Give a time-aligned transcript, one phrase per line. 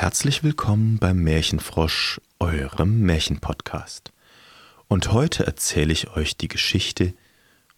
[0.00, 4.12] Herzlich willkommen beim Märchenfrosch, eurem Märchenpodcast.
[4.86, 7.14] Und heute erzähle ich euch die Geschichte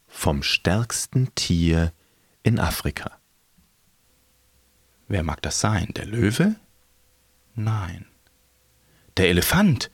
[0.06, 1.94] vom stärksten Tier
[2.42, 3.12] in Afrika.
[5.08, 5.88] Wer mag das sein?
[5.96, 6.56] Der Löwe?
[7.54, 8.04] Nein.
[9.16, 9.90] Der Elefant?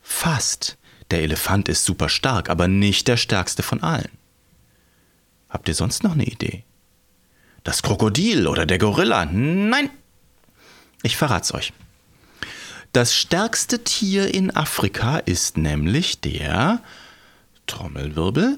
[0.00, 0.78] Fast.
[1.10, 4.16] Der Elefant ist super stark, aber nicht der stärkste von allen.
[5.48, 6.62] Habt ihr sonst noch eine Idee?
[7.64, 9.24] Das Krokodil oder der Gorilla?
[9.24, 9.90] Nein.
[11.02, 11.72] Ich verrat's euch.
[12.92, 16.80] Das stärkste Tier in Afrika ist nämlich der
[17.66, 18.56] Trommelwirbel,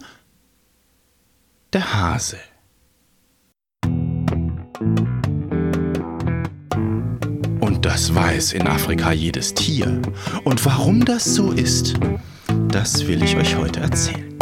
[1.73, 2.39] der Hase.
[7.61, 10.01] Und das weiß in Afrika jedes Tier.
[10.45, 11.95] Und warum das so ist,
[12.69, 14.33] das will ich euch heute erzählen.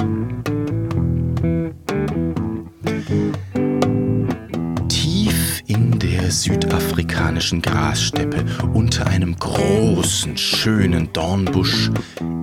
[7.01, 11.91] Südafrikanischen Grassteppe unter einem großen, schönen Dornbusch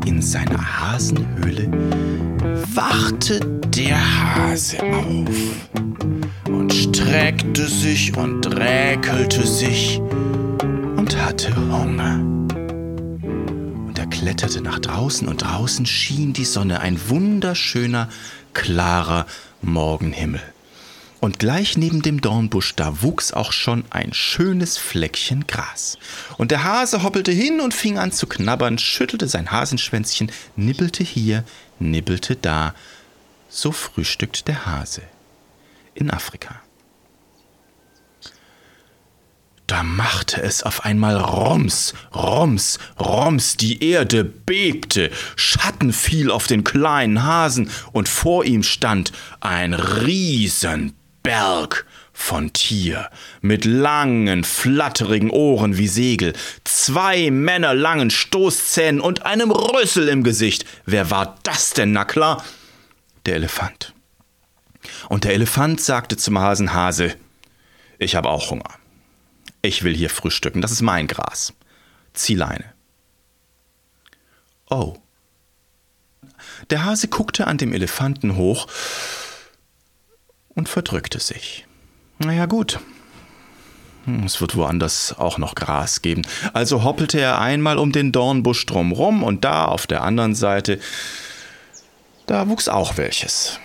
[0.05, 1.69] in seiner Hasenhöhle
[2.73, 5.29] wachte der Hase auf
[6.47, 12.19] und streckte sich und räkelte sich und hatte Hunger.
[13.85, 18.09] Und er kletterte nach draußen und draußen schien die Sonne, ein wunderschöner,
[18.53, 19.27] klarer
[19.61, 20.41] Morgenhimmel.
[21.19, 25.97] Und gleich neben dem Dornbusch, da wuchs auch schon ein schönes Fleckchen Gras.
[26.37, 31.43] Und der Hase hoppelte hin und fing an zu knabbern, schüttelte sein Hasenschwänzchen, nibbelte hier,
[31.79, 32.75] nibbelte da.
[33.49, 35.01] So frühstückt der Hase
[35.95, 36.61] in Afrika.
[39.65, 46.63] Da machte es auf einmal Roms, Roms, Roms, die Erde bebte, Schatten fiel auf den
[46.63, 50.93] kleinen Hasen, und vor ihm stand ein Riesen
[51.27, 53.09] Berg von Tier,
[53.41, 56.31] mit langen, flatterigen Ohren wie Segel,
[56.63, 60.63] zwei Männer langen Stoßzähnen und einem Rüssel im Gesicht.
[60.85, 62.45] Wer war das denn, na klar?
[63.25, 63.93] Der Elefant.
[65.09, 67.13] Und der Elefant sagte zum Hasen Hase,
[67.99, 68.71] ich habe auch Hunger.
[69.61, 71.51] Ich will hier frühstücken, das ist mein Gras.
[72.13, 72.73] Zieh Leine.
[74.69, 74.95] Oh.
[76.69, 78.67] Der Hase guckte an dem Elefanten hoch
[80.57, 81.65] und verdrückte sich.
[82.19, 82.79] Naja gut,
[84.05, 86.23] hm, es wird woanders auch noch Gras geben.
[86.53, 90.79] Also hoppelte er einmal um den Dornbusch drumrum und da auf der anderen Seite,
[92.25, 93.59] da wuchs auch welches.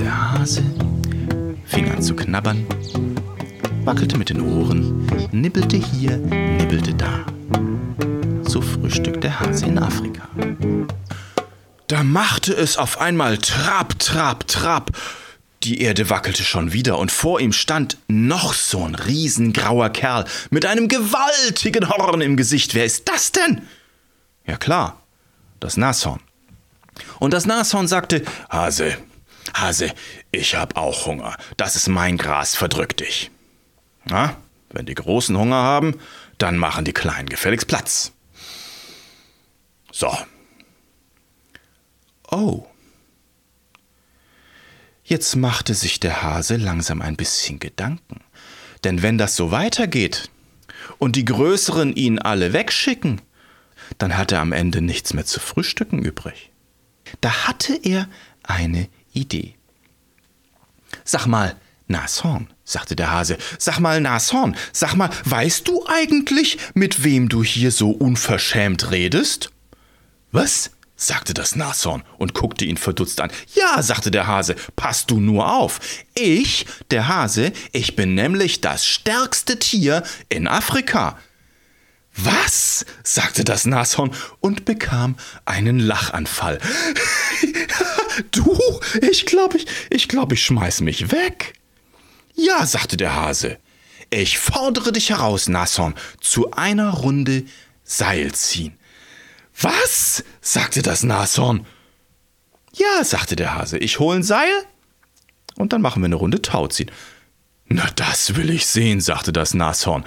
[0.00, 0.62] Der Hase
[1.66, 2.64] fing an zu knabbern,
[3.84, 7.26] wackelte mit den Ohren, nibbelte hier, nibbelte da.
[8.42, 10.28] So frühstückt der Hase in Afrika.
[11.92, 14.92] Da machte es auf einmal Trab, Trab, Trab.
[15.62, 20.64] Die Erde wackelte schon wieder und vor ihm stand noch so ein riesengrauer Kerl mit
[20.64, 22.74] einem gewaltigen Horn im Gesicht.
[22.74, 23.68] Wer ist das denn?
[24.46, 25.02] Ja klar,
[25.60, 26.20] das Nashorn.
[27.18, 28.96] Und das Nashorn sagte, Hase,
[29.52, 29.92] Hase,
[30.30, 31.36] ich hab auch Hunger.
[31.58, 33.30] Das ist mein Gras, verdrück dich.
[34.06, 34.34] Na,
[34.70, 36.00] wenn die Großen Hunger haben,
[36.38, 38.12] dann machen die Kleinen gefälligst Platz.
[39.90, 40.10] So,
[42.32, 42.66] Oh.
[45.12, 48.22] Jetzt machte sich der Hase langsam ein bisschen Gedanken.
[48.82, 50.30] Denn wenn das so weitergeht
[50.96, 53.20] und die Größeren ihn alle wegschicken,
[53.98, 56.50] dann hat er am Ende nichts mehr zu frühstücken übrig.
[57.20, 58.08] Da hatte er
[58.42, 59.54] eine Idee.
[61.04, 61.56] Sag mal,
[61.88, 67.44] Nashorn, sagte der Hase, sag mal, Nashorn, sag mal, weißt du eigentlich, mit wem du
[67.44, 69.50] hier so unverschämt redest?
[70.30, 70.70] Was?
[70.96, 73.30] Sagte das Nashorn und guckte ihn verdutzt an.
[73.54, 75.80] Ja, sagte der Hase, pass du nur auf.
[76.14, 81.18] Ich, der Hase, ich bin nämlich das stärkste Tier in Afrika.
[82.14, 82.84] Was?
[83.02, 86.58] sagte das Nashorn und bekam einen Lachanfall.
[88.30, 88.80] du,
[89.10, 91.54] ich glaube, ich, ich glaube, ich schmeiß mich weg.
[92.34, 93.58] Ja, sagte der Hase.
[94.10, 97.44] Ich fordere dich heraus, Nashorn, zu einer Runde
[97.82, 98.76] Seil ziehen.
[99.62, 100.24] Was?
[100.40, 101.66] sagte das Nashorn.
[102.74, 104.52] Ja, sagte der Hase, ich hol ein Seil
[105.56, 106.90] und dann machen wir eine Runde Tauziehen.
[107.66, 110.04] Na, das will ich sehen, sagte das Nashorn.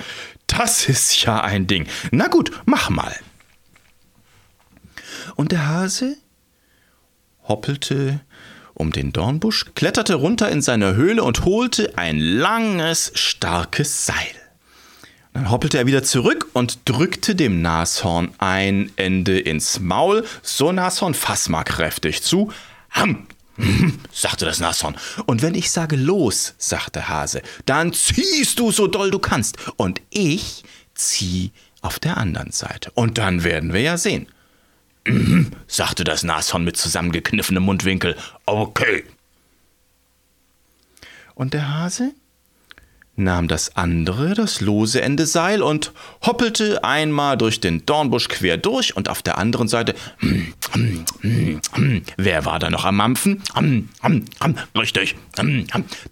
[0.48, 1.88] Das ist ja ein Ding.
[2.12, 3.16] Na gut, mach mal.
[5.36, 6.18] Und der Hase
[7.44, 8.22] hoppelte
[8.74, 14.45] um den Dornbusch, kletterte runter in seine Höhle und holte ein langes, starkes Seil.
[15.36, 20.26] Dann hoppelte er wieder zurück und drückte dem Nashorn ein Ende ins Maul.
[20.42, 22.54] So Nashorn, fass mal kräftig zu.
[22.92, 23.28] Ham!
[24.14, 24.96] Sagte das Nashorn.
[25.26, 29.58] Und wenn ich sage los, sagte Hase, dann ziehst du so doll du kannst.
[29.76, 32.92] Und ich zieh auf der anderen Seite.
[32.92, 34.28] Und dann werden wir ja sehen.
[35.68, 38.16] Sagte das Nashorn mit zusammengekniffenem Mundwinkel.
[38.46, 39.04] Okay.
[41.34, 42.14] Und der Hase
[43.16, 45.94] nahm das andere, das lose Ende Seil und
[46.26, 49.96] hoppelte einmal durch den Dornbusch quer durch und auf der anderen Seite.
[50.20, 53.42] Hm, hm, hm, wer war da noch am Mampfen?
[54.78, 55.16] Richtig.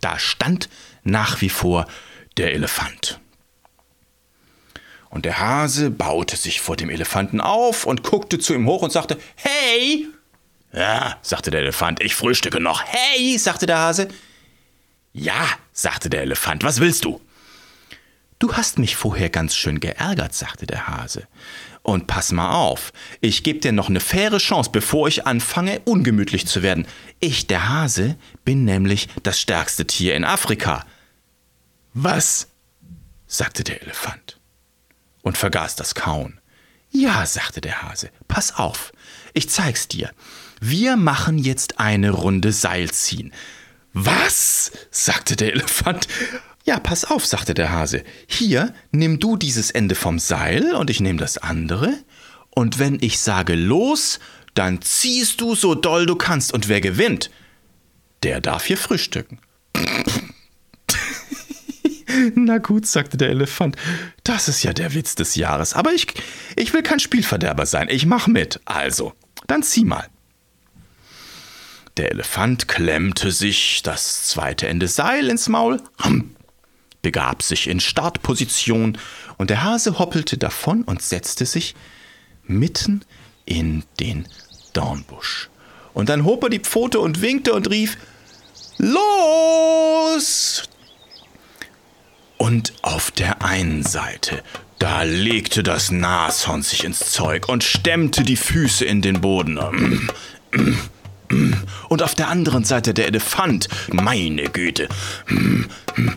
[0.01, 0.69] Da stand
[1.03, 1.88] nach wie vor
[2.38, 3.19] der Elefant.
[5.09, 8.91] Und der Hase baute sich vor dem Elefanten auf und guckte zu ihm hoch und
[8.91, 10.07] sagte: Hey!
[10.73, 12.83] Ja, sagte der Elefant, ich frühstücke noch.
[12.83, 14.07] Hey, sagte der Hase.
[15.13, 17.21] Ja, sagte der Elefant, was willst du?
[18.39, 21.27] Du hast mich vorher ganz schön geärgert, sagte der Hase.
[21.83, 26.48] Und pass mal auf, ich gebe dir noch eine faire Chance, bevor ich anfange, ungemütlich
[26.48, 26.88] zu werden.
[27.19, 30.86] Ich, der Hase, bin nämlich das stärkste Tier in Afrika.
[31.94, 32.48] Was?
[33.27, 34.39] sagte der Elefant
[35.21, 36.39] und vergaß das Kauen.
[36.89, 38.92] Ja, sagte der Hase, pass auf,
[39.33, 40.12] ich zeig's dir.
[40.60, 43.33] Wir machen jetzt eine Runde Seilziehen.
[43.93, 44.71] Was?
[44.91, 46.07] sagte der Elefant.
[46.65, 48.03] Ja, pass auf, sagte der Hase.
[48.27, 51.93] Hier, nimm du dieses Ende vom Seil und ich nehme das andere.
[52.49, 54.19] Und wenn ich sage los,
[54.53, 56.53] dann ziehst du so doll du kannst.
[56.53, 57.29] Und wer gewinnt,
[58.23, 59.39] der darf hier frühstücken.
[62.35, 63.75] Na gut, sagte der Elefant,
[64.23, 65.73] das ist ja der Witz des Jahres.
[65.73, 66.07] Aber ich,
[66.55, 67.89] ich will kein Spielverderber sein.
[67.89, 68.59] Ich mach mit.
[68.65, 69.13] Also,
[69.47, 70.07] dann zieh mal.
[71.97, 75.79] Der Elefant klemmte sich das zweite Ende Seil ins Maul,
[77.03, 78.97] begab sich in Startposition
[79.37, 81.75] und der Hase hoppelte davon und setzte sich
[82.45, 83.05] mitten
[83.45, 84.27] in den
[84.73, 85.49] Dornbusch.
[85.93, 87.97] Und dann hob er die Pfote und winkte und rief:
[88.77, 90.63] Los!
[92.37, 94.41] Und auf der einen Seite,
[94.79, 100.09] da legte das Nashorn sich ins Zeug und stemmte die Füße in den Boden.
[101.89, 103.68] Und auf der anderen Seite der Elefant.
[103.91, 104.88] Meine Güte,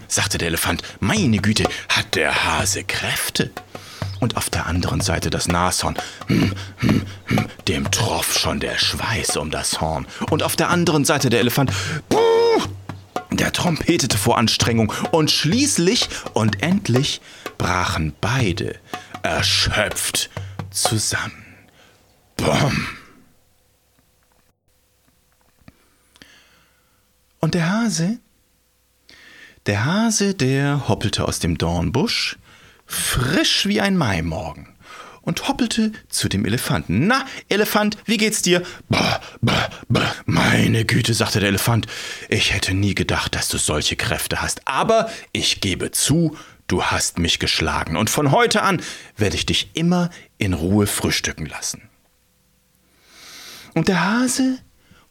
[0.08, 3.50] sagte der Elefant, meine Güte, hat der Hase Kräfte.
[4.18, 5.96] Und auf der anderen Seite das Nashorn.
[7.68, 10.06] Dem troff schon der Schweiß um das Horn.
[10.30, 11.70] Und auf der anderen Seite der Elefant.
[13.30, 14.92] Der trompetete vor Anstrengung.
[15.10, 17.20] Und schließlich und endlich
[17.58, 18.76] brachen beide
[19.22, 20.30] erschöpft
[20.70, 21.44] zusammen.
[22.36, 22.86] Bumm.
[27.40, 28.18] Und der Hase?
[29.66, 32.38] Der Hase, der hoppelte aus dem Dornbusch,
[32.86, 34.76] frisch wie ein Maimorgen,
[35.22, 37.08] und hoppelte zu dem Elefanten.
[37.08, 38.62] Na, Elefant, wie geht's dir?
[38.88, 40.14] Bah, bah, bah.
[40.24, 41.88] Meine Güte, sagte der Elefant,
[42.28, 44.68] ich hätte nie gedacht, dass du solche Kräfte hast.
[44.68, 46.36] Aber ich gebe zu,
[46.68, 48.80] du hast mich geschlagen, und von heute an
[49.16, 51.82] werde ich dich immer in Ruhe frühstücken lassen.
[53.74, 54.58] Und der Hase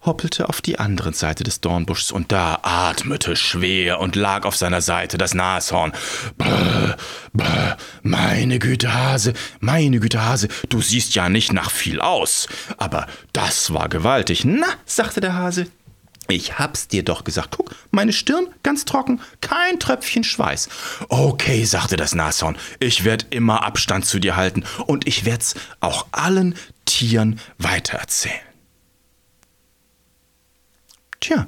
[0.06, 4.82] hoppelte auf die andere Seite des Dornbuschs und da atmete schwer und lag auf seiner
[4.82, 5.94] Seite das Nashorn.
[6.38, 6.98] Brr,
[7.34, 12.48] brr, meine Güte, Hase, meine Güte, Hase, du siehst ja nicht nach viel aus.
[12.78, 14.46] Aber das war gewaltig.
[14.46, 15.68] Na, sagte der Hase,
[16.28, 17.52] ich hab's dir doch gesagt.
[17.52, 20.70] Guck, meine Stirn ganz trocken, kein Tröpfchen Schweiß.
[21.10, 26.08] Okay, sagte das Nashorn, ich werd immer Abstand zu dir halten und ich werd's auch
[26.12, 28.55] allen Tieren weitererzählen.
[31.26, 31.48] Tja,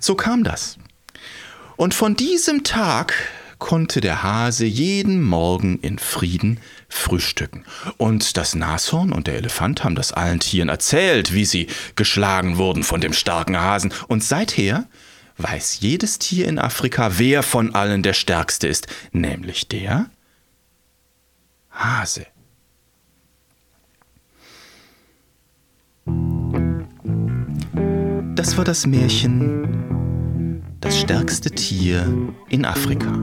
[0.00, 0.76] so kam das.
[1.76, 3.14] Und von diesem Tag
[3.60, 7.64] konnte der Hase jeden Morgen in Frieden frühstücken.
[7.98, 12.82] Und das Nashorn und der Elefant haben das allen Tieren erzählt, wie sie geschlagen wurden
[12.82, 13.94] von dem starken Hasen.
[14.08, 14.88] Und seither
[15.38, 20.10] weiß jedes Tier in Afrika, wer von allen der stärkste ist, nämlich der
[21.70, 22.26] Hase.
[28.42, 32.04] Das war das Märchen Das stärkste Tier
[32.48, 33.22] in Afrika.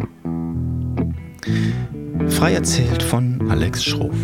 [2.29, 4.15] Frei erzählt von Alex Schroff.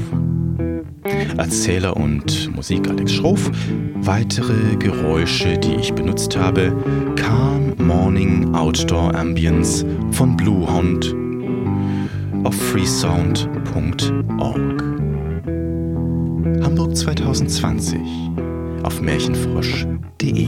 [1.35, 3.51] Erzähler und Musik Alex Schroff.
[3.95, 6.73] Weitere Geräusche, die ich benutzt habe:
[7.17, 11.13] Calm Morning Outdoor Ambience von Bluehond
[12.45, 14.83] auf freesound.org.
[16.63, 17.99] Hamburg 2020
[18.83, 20.47] auf märchenfrosch.de.